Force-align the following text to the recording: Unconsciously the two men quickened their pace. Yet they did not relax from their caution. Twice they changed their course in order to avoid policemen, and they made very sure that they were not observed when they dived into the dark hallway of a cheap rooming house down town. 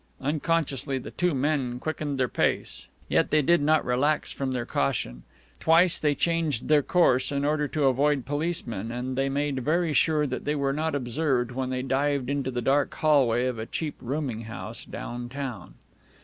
Unconsciously 0.21 0.97
the 0.97 1.11
two 1.11 1.35
men 1.35 1.77
quickened 1.79 2.19
their 2.19 2.27
pace. 2.27 2.87
Yet 3.07 3.29
they 3.29 3.43
did 3.43 3.61
not 3.61 3.85
relax 3.85 4.31
from 4.31 4.51
their 4.51 4.65
caution. 4.65 5.21
Twice 5.59 5.99
they 5.99 6.15
changed 6.15 6.67
their 6.69 6.81
course 6.81 7.31
in 7.31 7.45
order 7.45 7.67
to 7.67 7.85
avoid 7.85 8.25
policemen, 8.25 8.91
and 8.91 9.15
they 9.15 9.29
made 9.29 9.59
very 9.59 9.93
sure 9.93 10.25
that 10.25 10.43
they 10.43 10.55
were 10.55 10.73
not 10.73 10.95
observed 10.95 11.51
when 11.51 11.69
they 11.69 11.83
dived 11.83 12.31
into 12.31 12.49
the 12.49 12.63
dark 12.63 12.91
hallway 12.95 13.45
of 13.45 13.59
a 13.59 13.67
cheap 13.67 13.93
rooming 14.01 14.45
house 14.45 14.85
down 14.85 15.29
town. 15.29 15.75